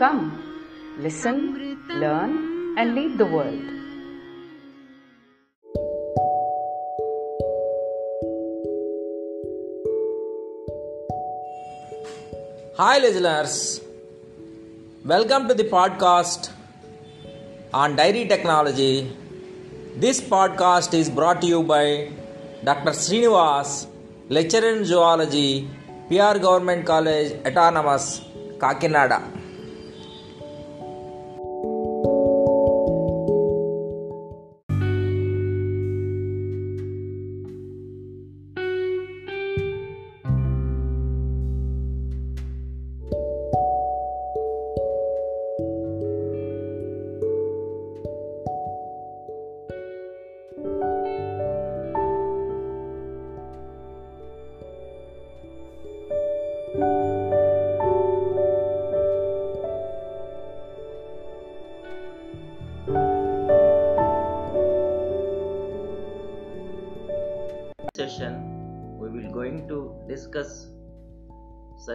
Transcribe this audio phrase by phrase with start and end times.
[0.00, 0.20] Come,
[0.96, 1.38] listen,
[2.02, 3.64] learn, and lead the world.
[12.78, 13.82] Hi, listeners.
[15.04, 16.48] Welcome to the podcast
[17.74, 19.14] on dairy technology.
[19.96, 22.10] This podcast is brought to you by
[22.64, 22.92] Dr.
[22.92, 23.86] Srinivas,
[24.30, 25.68] lecturer in zoology,
[26.08, 28.22] PR Government College, Autonomous,
[28.56, 29.39] Kakinada.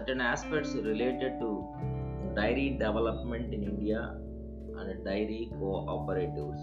[0.05, 1.65] Certain aspects related to
[2.35, 4.15] dairy development in India
[4.77, 6.61] and dairy cooperatives.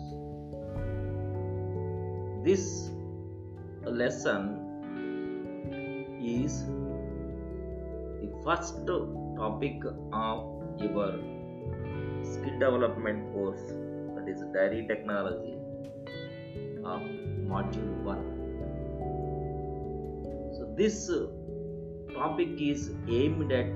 [2.44, 2.90] This
[3.84, 4.42] lesson
[6.22, 6.66] is
[8.20, 9.82] the first topic
[10.12, 11.12] of your
[12.22, 13.64] skill development course
[14.14, 15.56] that is dairy technology
[16.84, 17.02] of
[17.50, 18.18] module 1
[20.56, 21.10] so this
[22.22, 22.82] topic is
[23.18, 23.70] aimed at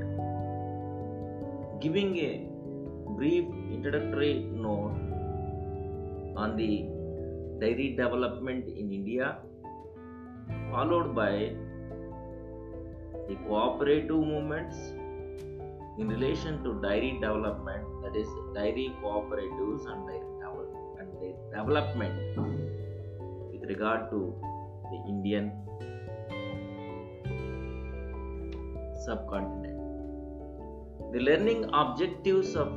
[1.85, 2.33] giving a
[3.19, 3.47] brief
[3.77, 4.35] introductory
[4.67, 4.99] note
[6.43, 6.71] on the
[7.61, 9.39] dairy development in India,
[10.71, 11.33] followed by
[13.29, 14.77] the cooperative movements
[15.99, 20.27] in relation to dairy development, that is, dairy cooperatives and dairy
[21.59, 22.17] development
[23.51, 24.21] with regard to
[24.93, 25.51] the Indian
[29.07, 29.81] subcontinent.
[31.13, 32.71] The learning objectives of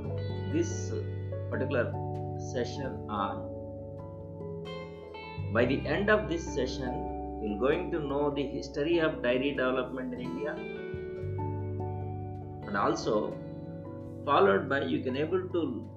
[0.53, 0.91] this
[1.49, 1.91] particular
[2.53, 3.49] session are
[5.51, 10.13] by the end of this session, you're going to know the history of dairy development
[10.13, 10.55] in India
[12.67, 13.35] and also
[14.25, 15.89] followed by you can able to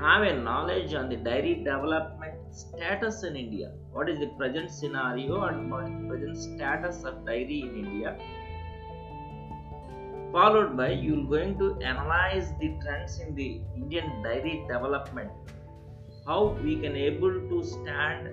[0.00, 3.72] have a knowledge on the dairy development status in India.
[3.92, 8.16] What is the present scenario and what is the present status of dairy in India?
[10.32, 15.30] Followed by you're going to analyze the trends in the indian dairy development.
[16.26, 18.28] How we can able to stand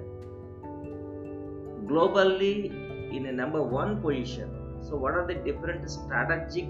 [1.88, 4.50] globally in a number one position.
[4.82, 6.68] So what are the different strategic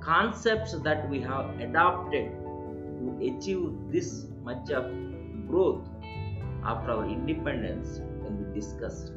[0.00, 2.32] concepts that we have adopted
[3.00, 4.90] to achieve this much of
[5.46, 5.86] growth
[6.64, 9.12] after our independence when we discussed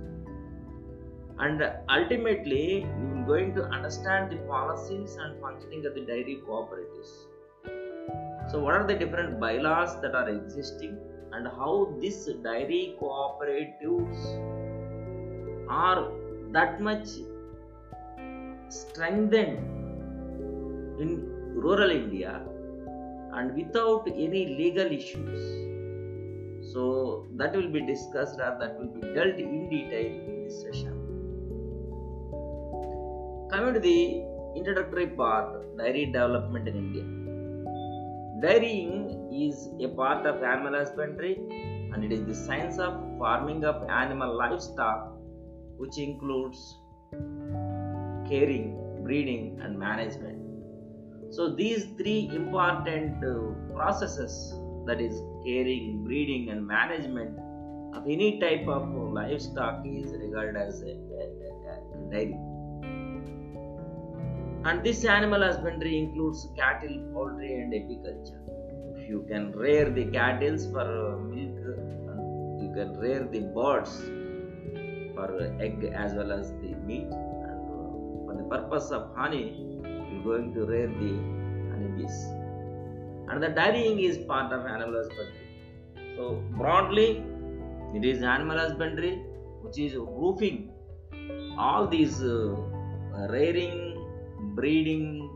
[1.39, 7.27] and ultimately you are going to understand the policies and functioning of the dairy cooperatives.
[8.51, 10.97] So what are the different bylaws that are existing
[11.33, 14.19] and how these dairy cooperatives
[15.69, 16.11] are
[16.51, 17.09] that much
[18.69, 19.59] strengthened
[21.01, 21.09] in
[21.53, 22.41] rural india
[23.33, 25.41] and without any legal issues?
[26.71, 30.94] So that will be discussed or that will be dealt in detail in this session
[33.55, 34.21] Coming to the
[34.57, 37.03] introductory part, dairy development in India.
[38.41, 41.35] Dairying is a part of animal husbandry
[41.93, 45.13] and it is the science of farming of animal livestock
[45.77, 46.75] which includes
[48.29, 48.75] caring,
[49.05, 50.37] breeding and management.
[51.29, 54.53] So these three important uh, processes
[54.85, 57.39] that is caring, breeding and management
[57.95, 62.37] of any type of livestock is regarded as a, a, a, a dairy
[64.65, 68.41] and this animal husbandry includes cattle, poultry, and apiculture.
[68.95, 71.57] If you can rear the cattle for uh, milk,
[72.63, 73.95] you can rear the birds
[75.15, 75.27] for
[75.61, 79.45] egg as well as the meat, and uh, for the purpose of honey,
[79.83, 81.35] you're going to rear the
[81.97, 82.25] this.
[83.29, 86.15] And the dairying is part of animal husbandry.
[86.15, 87.23] So broadly,
[87.93, 89.23] it is animal husbandry
[89.61, 90.71] which is roofing
[91.57, 92.55] all these uh,
[93.29, 93.94] rearing,
[94.55, 95.29] breeding,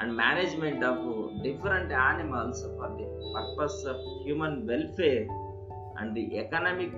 [0.00, 0.96] and management of
[1.42, 5.26] different animals for the purpose of human welfare
[5.98, 6.92] and the economic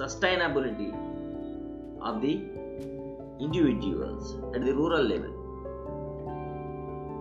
[0.00, 0.90] sustainability
[2.02, 2.34] of the
[3.40, 5.34] individuals at the rural level.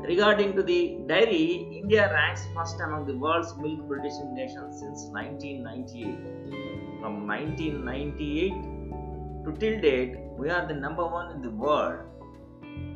[0.05, 7.01] Regarding to the dairy, India ranks first among the world's milk producing nations since 1998.
[7.01, 8.76] From 1998
[9.47, 11.99] to till date, we are the number one in the world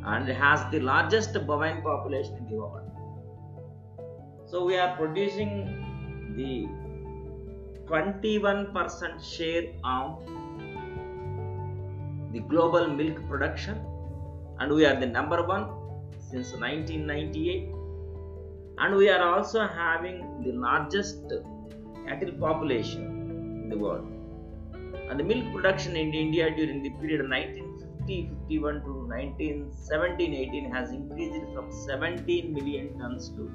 [0.03, 2.89] and has the largest bovine population in the world.
[4.47, 5.53] So we are producing
[6.35, 6.67] the
[7.85, 10.25] 21% share of
[12.33, 13.85] the global milk production
[14.59, 15.67] and we are the number one
[16.19, 17.69] since 1998
[18.77, 21.33] and we are also having the largest
[22.07, 23.03] cattle population
[23.63, 24.10] in the world
[25.11, 31.65] and the milk production in India during the period 1950-51 to 1917-18 has increased from
[31.69, 33.51] 17 million tons to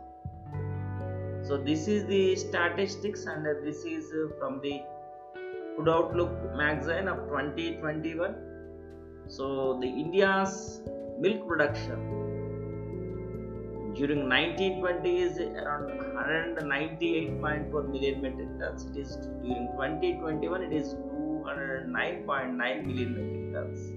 [1.48, 4.76] so this is the statistics and this is uh, from the
[5.76, 6.34] food outlook
[6.64, 8.36] magazine of 2021
[9.28, 10.82] so the india's
[11.26, 12.00] milk production
[13.98, 18.86] during 1920 is around 198.4 million metric tons.
[18.88, 23.94] It is during 2021 it is 209.9 million metric tons.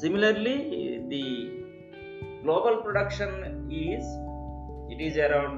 [0.00, 1.63] Similarly, the
[2.44, 3.30] global production
[3.70, 4.04] is
[4.92, 5.56] it is around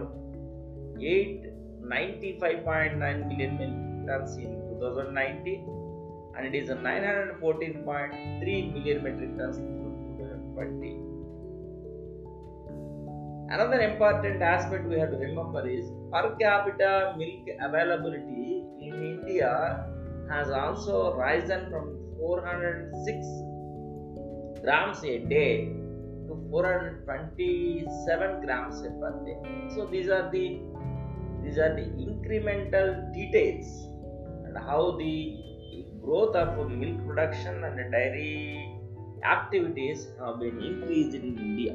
[0.96, 3.52] 895.9 million
[4.08, 4.50] tons in
[4.80, 5.76] 2019
[6.36, 9.66] and it is 914.3 million metric tons in
[10.18, 11.00] 2020.
[13.54, 19.52] Another important aspect we have to remember is per capita milk availability in India
[20.30, 21.84] has also risen from
[22.18, 23.26] 406
[24.62, 25.52] grams a day
[26.36, 29.36] to 427 grams per day.
[29.74, 30.60] So these are the
[31.42, 33.66] these are the incremental details
[34.44, 35.36] and how the
[36.02, 38.72] growth of milk production and dairy
[39.24, 41.74] activities have been increased in India.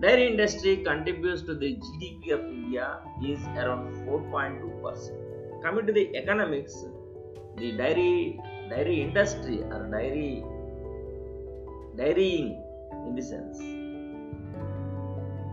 [0.00, 5.62] Dairy industry contributes to the GDP of India is around 4.2%.
[5.62, 6.74] Coming to the economics,
[7.56, 10.44] the dairy dairy industry or dairy
[11.96, 12.62] dairying
[13.06, 13.58] in the sense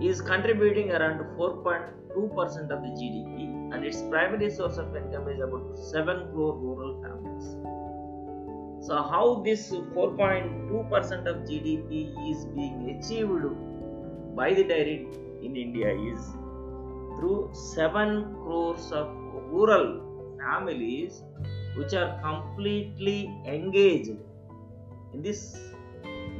[0.01, 5.77] is contributing around 4.2% of the GDP and its primary source of income is about
[5.77, 7.55] 7 crore rural families.
[8.85, 15.07] So how this 4.2% of GDP is being achieved by the dairy
[15.43, 16.19] in India is
[17.17, 19.09] through 7 crores of
[19.51, 21.23] rural families
[21.75, 24.15] which are completely engaged
[25.13, 25.57] in this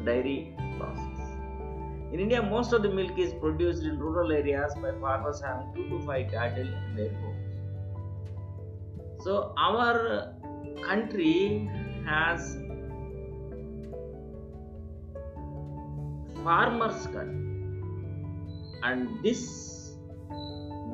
[0.05, 1.19] dairy process.
[2.11, 5.89] In India, most of the milk is produced in rural areas by farmers having 2
[5.89, 7.45] to 5 cattle in their homes.
[9.23, 10.33] So, our
[10.87, 11.69] country
[12.05, 12.57] has
[16.43, 17.49] farmers country
[18.83, 19.95] and this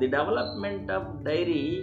[0.00, 1.82] the development of dairy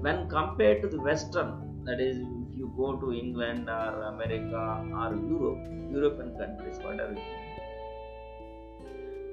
[0.00, 1.50] when compared to the western
[1.84, 2.18] that is
[2.58, 4.62] you go to england or america
[5.02, 5.64] or europe
[5.96, 7.16] european countries whatever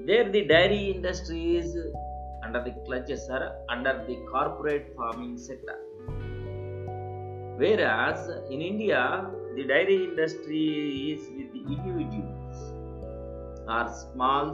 [0.07, 1.69] there the dairy industry is
[2.45, 3.41] under the clutches or
[3.75, 5.79] under the corporate farming sector
[7.63, 8.21] whereas
[8.53, 9.01] in india
[9.57, 10.63] the dairy industry
[11.13, 12.61] is with the individuals
[13.75, 14.47] or small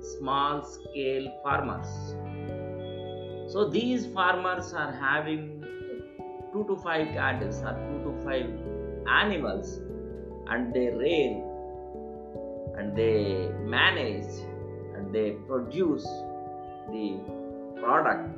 [0.00, 2.14] small scale farmers.
[3.52, 5.55] So these farmers are having
[6.56, 8.46] two to five cattle or two to five
[9.22, 9.80] animals
[10.48, 11.32] and they rear
[12.78, 14.30] and they manage
[14.94, 16.06] and they produce
[16.92, 17.18] the
[17.80, 18.30] product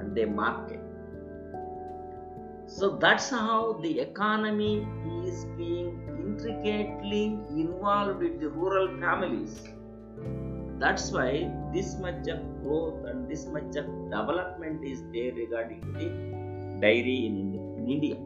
[0.00, 0.80] and they market.
[2.66, 4.86] So that's how the economy
[5.26, 9.60] is being intricately involved with the rural families
[10.82, 16.41] that's why this much of growth and this much of development is there regarding the
[16.82, 17.36] dairy in,
[17.78, 18.16] in India.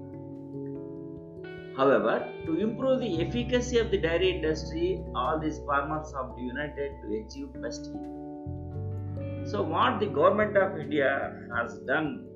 [1.76, 7.18] However, to improve the efficacy of the dairy industry, all these farmers have united to
[7.20, 9.48] achieve best yield.
[9.48, 11.10] So, what the government of India
[11.54, 12.26] has done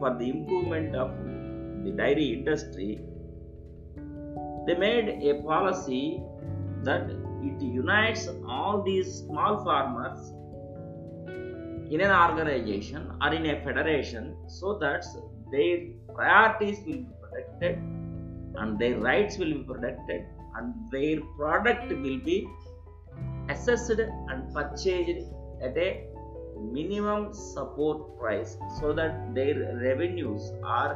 [0.00, 1.10] for the improvement of
[1.84, 3.00] the dairy industry,
[4.66, 6.22] they made a policy
[6.84, 7.10] that
[7.42, 10.32] it unites all these small farmers
[11.94, 15.04] in an organization or in a federation so that
[15.54, 15.78] their
[16.14, 17.76] priorities will be protected
[18.60, 20.22] and their rights will be protected
[20.56, 22.38] and their product will be
[23.50, 25.28] assessed and purchased
[25.62, 25.90] at a
[26.76, 30.88] minimum support price so that their revenues or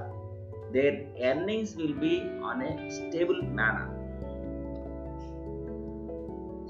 [0.72, 3.88] their earnings will be on a stable manner.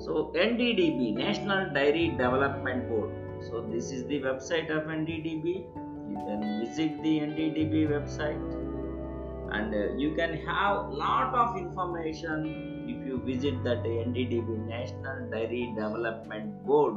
[0.04, 5.66] So nddb national dairy development board so this is the website of nddb
[6.08, 8.62] you can visit the nddb website.
[9.50, 15.72] And uh, you can have lot of information if you visit that nddb national dairy
[15.74, 16.96] development board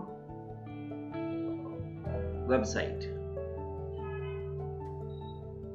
[2.47, 3.07] website.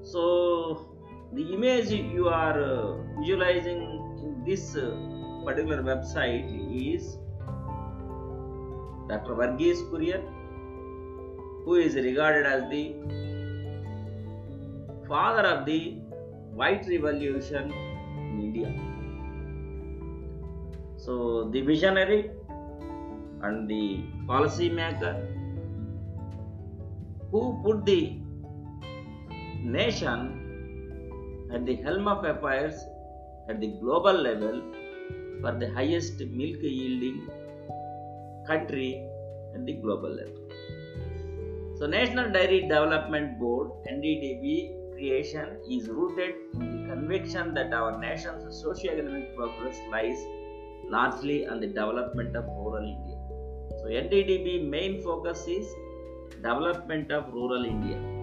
[0.03, 0.87] So
[1.33, 3.83] the image you are uh, visualizing
[4.23, 4.95] in this uh,
[5.45, 7.19] particular website is
[9.09, 10.34] dr Verghese Kurien
[11.65, 12.85] who is regarded as the
[15.09, 15.81] father of the
[16.61, 17.73] white revolution
[18.31, 18.71] in india
[21.05, 21.15] so
[21.55, 22.21] the visionary
[23.47, 23.85] and the
[24.33, 25.15] policy maker
[27.31, 28.01] who put the
[29.79, 30.21] nation
[31.55, 32.77] at the helm of affairs
[33.49, 34.57] at the global level
[35.41, 37.19] for the highest milk yielding
[38.47, 38.89] country
[39.55, 40.44] at the global level.
[41.77, 48.45] So, National Dairy Development Board (NDDB) creation is rooted in the conviction that our nation's
[48.63, 50.25] socio-economic progress lies
[50.89, 53.19] largely on the development of rural India.
[53.81, 55.67] So, NDDB main focus is
[56.37, 58.14] development of rural India.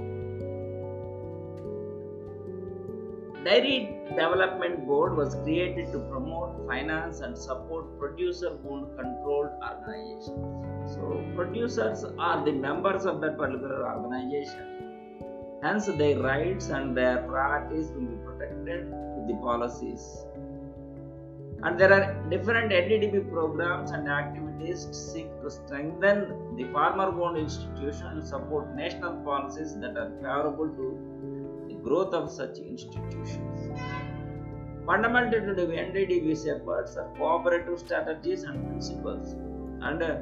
[3.43, 10.93] Dairy Development Board was created to promote, finance, and support producer-owned controlled organizations.
[10.93, 15.59] So, producers are the members of that particular organization.
[15.63, 20.23] Hence, their rights and their priorities will be protected with the policies.
[21.63, 28.05] And there are different NDDB programs and activities to seek to strengthen the farmer-owned institution
[28.05, 31.10] and support national policies that are favorable to
[31.83, 33.71] growth of such institutions.
[34.85, 39.33] Fundamental to the NDDB's efforts are cooperative strategies and principles.
[39.81, 40.17] And uh,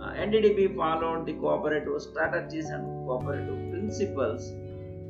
[0.00, 4.52] NDDB followed the cooperative strategies and cooperative principles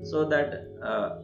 [0.02, 1.18] so that uh,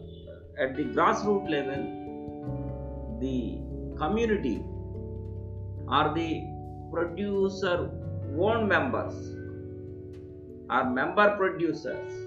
[0.58, 3.58] at the grassroots level, the
[3.96, 4.62] community
[5.88, 6.44] or the
[6.92, 7.90] producer
[8.38, 9.14] own members
[10.68, 12.25] are member producers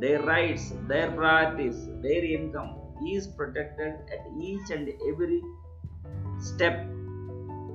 [0.00, 2.70] their rights their priorities their income
[3.14, 5.40] is protected at each and every
[6.40, 6.76] step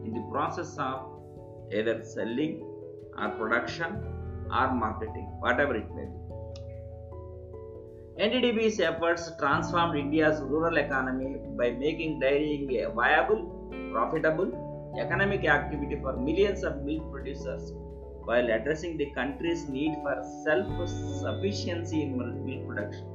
[0.06, 1.00] in the process of
[1.80, 2.54] either selling
[3.18, 3.92] or production
[4.60, 6.24] or marketing whatever it may be.
[8.24, 13.42] NDDB's efforts transformed India's rural economy by making dairying a viable,
[13.92, 14.52] profitable
[15.00, 17.74] economic activity for millions of milk producers
[18.26, 23.08] while addressing the country's need for self-sufficiency in milk production.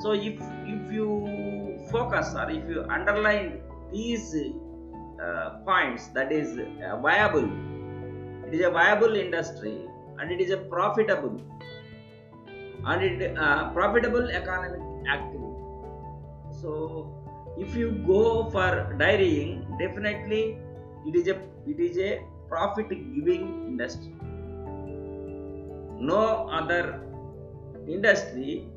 [0.00, 3.60] So, if, if you focus or if you underline
[3.92, 4.34] these
[5.22, 7.48] uh, points, that is uh, viable,
[8.46, 9.86] it is a viable industry
[10.18, 11.40] and it is a profitable
[12.86, 15.44] and it uh, profitable economic activity
[16.60, 16.72] so
[17.58, 20.58] if you go for dairying definitely
[21.06, 21.36] it is a
[21.66, 22.10] it is a
[22.48, 24.14] profit giving industry.
[26.00, 27.00] No other
[27.88, 28.68] industry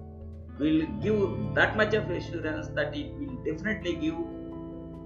[0.60, 4.16] will give that much of assurance that it will definitely give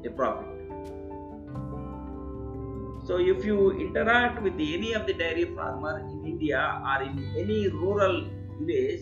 [0.06, 0.48] a profit.
[3.04, 6.60] So if you interact with any of the dairy farmer in india
[6.92, 8.18] or in any rural
[8.60, 9.02] village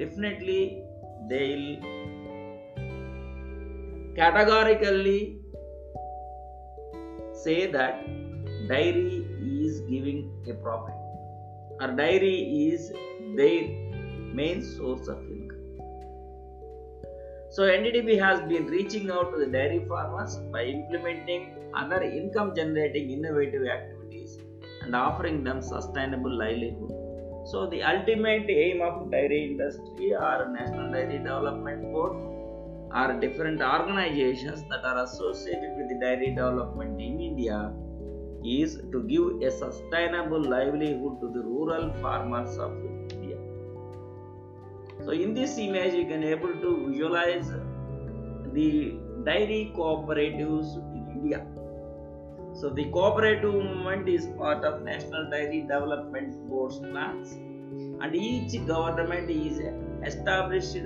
[0.00, 0.82] definitely
[1.30, 1.68] they'll
[4.16, 5.38] categorically
[7.44, 8.04] say that
[8.72, 9.18] dairy
[9.64, 10.20] is giving
[10.52, 10.94] a profit
[11.80, 12.36] Our dairy
[12.68, 12.92] is
[13.40, 13.64] their
[14.38, 15.64] main source of income
[17.56, 21.44] so nddb has been reaching out to the dairy farmers by implementing
[21.82, 24.38] other income generating innovative activities activities
[24.82, 26.92] and offering them sustainable livelihood.
[27.46, 32.16] So the ultimate aim of dairy industry or National Dairy Development Board
[32.92, 37.72] are different organizations that are associated with the dairy development in India
[38.46, 43.38] is to give a sustainable livelihood to the rural farmers of India.
[45.04, 47.50] So in this image you can able to visualize
[48.52, 51.46] the dairy cooperatives in India.
[52.54, 57.32] So the cooperative movement is part of National Dairy Development Board's plans
[58.00, 59.60] and each government is
[60.02, 60.78] established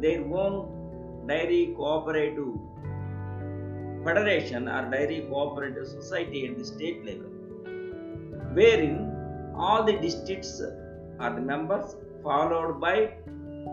[0.00, 2.52] their own dairy cooperative
[4.04, 7.30] federation or dairy cooperative society at the state level
[8.58, 8.96] wherein
[9.56, 10.60] all the districts
[11.20, 12.96] are the members followed by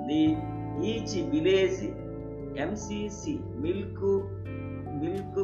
[0.10, 0.24] the
[0.92, 1.80] each village
[2.68, 4.00] MCC milk
[5.02, 5.36] milk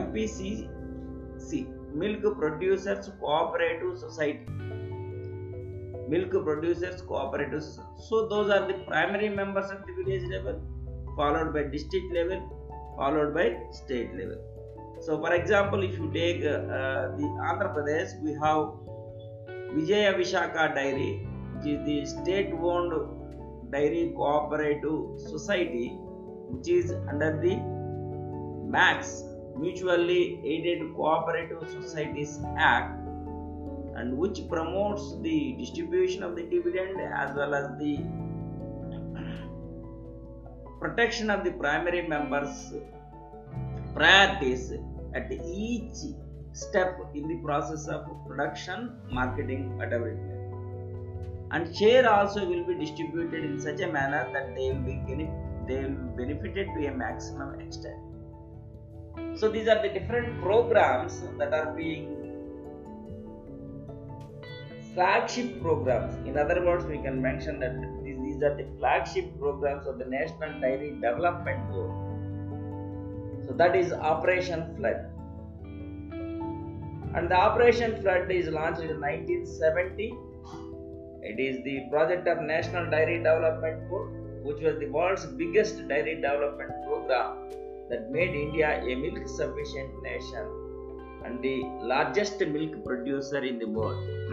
[0.00, 4.46] MPCC milk producers cooperative society
[6.08, 7.90] milk producers cooperative society.
[8.08, 10.60] so those are the primary members at the village level
[11.16, 12.40] followed by district level
[12.96, 14.38] followed by state level.
[15.00, 18.72] So, for example, if you take uh, uh, the Andhra Pradesh, we have
[19.74, 25.88] Vijaya Visakha Dairy, which is the state-owned dairy cooperative society,
[26.50, 27.56] which is under the
[28.70, 29.24] MACS
[29.58, 32.98] Mutually Aided Cooperative Societies Act,
[33.96, 38.04] and which promotes the distribution of the dividend as well as the
[40.86, 42.72] protection of the primary members
[43.94, 44.64] priorities
[45.18, 46.00] at each
[46.52, 48.80] step in the process of production
[49.18, 49.86] marketing may
[51.52, 54.96] and share also will be distributed in such a manner that they will be
[55.68, 58.00] they will be benefited to a maximum extent.
[59.40, 62.04] So these are the different programs that are being
[64.94, 66.14] flagship programs.
[66.28, 67.74] In other words we can mention that
[68.36, 71.90] these, are the flagship programs of the national dairy development board.
[73.46, 75.10] So that is operation flood.
[77.14, 80.14] And the operation flood is launched in 1970
[81.28, 84.10] it is the project of national dairy development board
[84.44, 87.30] which was the world's biggest dairy development program
[87.90, 90.46] that made india a milk sufficient nation
[91.24, 91.56] and the
[91.92, 94.25] largest milk producer in the world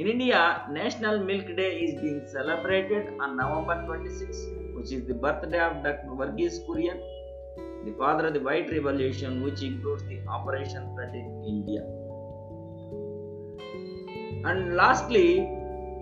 [0.00, 5.60] in India, National Milk Day is being celebrated on November 26, which is the birthday
[5.60, 6.12] of Dr.
[6.20, 6.98] Verghese Kurien,
[7.84, 11.82] the father of the White Revolution, which includes the Operation Flood in India.
[14.48, 15.46] And lastly,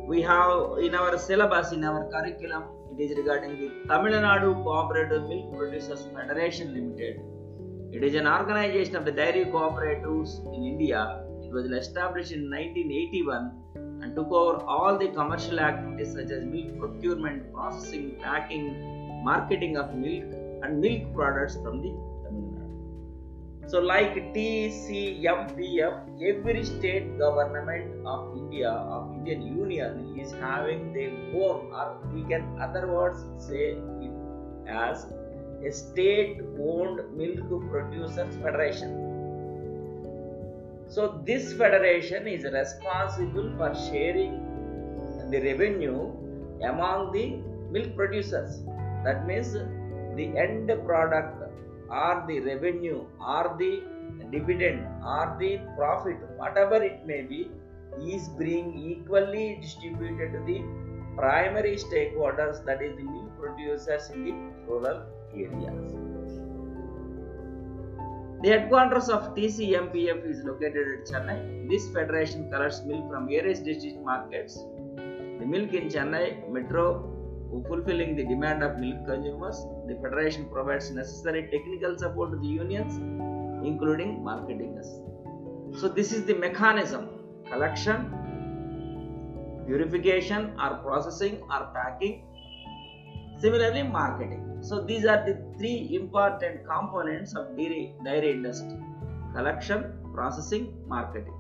[0.07, 5.29] we have in our syllabus, in our curriculum, it is regarding the Tamil Nadu Cooperative
[5.29, 7.17] Milk Producers Federation Limited.
[7.93, 11.25] It is an organization of the dairy cooperatives in India.
[11.43, 13.68] It was established in 1981
[14.03, 19.95] and took over all the commercial activities such as milk procurement, processing, packing, marketing of
[19.95, 20.25] milk
[20.63, 21.91] and milk products from the
[22.25, 23.71] Tamil Nadu.
[23.71, 25.95] So, like TCMPF,
[26.31, 32.45] every state government of India, of Indian Union, is having their own, or we can
[32.61, 34.13] other words say it
[34.69, 35.07] as
[35.67, 39.08] a state-owned milk producers federation.
[40.89, 44.33] So this federation is responsible for sharing
[45.31, 46.13] the revenue
[46.63, 47.37] among the
[47.71, 48.61] milk producers.
[49.05, 51.43] That means the end product
[51.91, 53.83] or the revenue or the
[54.31, 57.51] dividend or the profit, whatever it may be,
[58.01, 60.63] is being equally distributed to the
[61.17, 64.33] primary stakeholders, that is the milk producers in the
[64.67, 65.03] rural
[65.35, 65.98] areas.
[68.41, 71.69] The headquarters of TCMPF is located at Chennai.
[71.69, 74.55] This federation collects milk from various district markets.
[75.41, 77.17] The milk in Chennai metro
[77.67, 79.57] fulfilling the demand of milk consumers.
[79.89, 82.97] The federation provides necessary technical support to the unions,
[83.67, 84.81] including marketing.
[85.77, 87.09] So this is the mechanism:
[87.51, 88.13] collection,
[89.67, 92.23] purification, or processing, or packing.
[93.41, 94.48] Similarly, marketing.
[94.69, 98.79] So these are the three important components of dairy, dairy industry
[99.35, 101.33] collection, processing, marketing.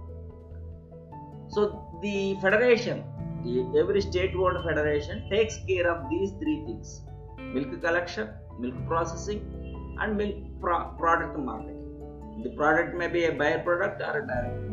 [1.49, 3.05] So the federation,
[3.45, 7.03] the every state-owned federation takes care of these three things
[7.39, 9.41] milk collection, milk processing,
[10.01, 11.85] and milk pro- product marketing.
[12.45, 14.65] The product may be a byproduct or a direct.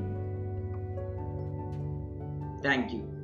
[2.63, 3.15] Thank you